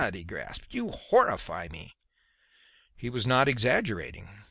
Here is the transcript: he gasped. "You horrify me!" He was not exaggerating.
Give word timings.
he 0.15 0.23
gasped. 0.23 0.65
"You 0.73 0.89
horrify 0.89 1.67
me!" 1.69 1.95
He 2.95 3.07
was 3.07 3.27
not 3.27 3.47
exaggerating. 3.47 4.29